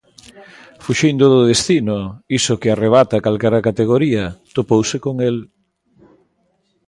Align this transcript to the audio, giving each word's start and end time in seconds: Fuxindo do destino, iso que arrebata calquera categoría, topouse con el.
Fuxindo 0.85 1.25
do 1.33 1.41
destino, 1.51 1.97
iso 2.39 2.59
que 2.61 2.69
arrebata 2.71 3.23
calquera 3.25 3.65
categoría, 3.67 4.23
topouse 4.55 4.97
con 5.05 5.15
el. 5.27 5.35